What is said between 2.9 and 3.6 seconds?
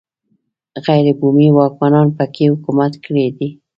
کړی دی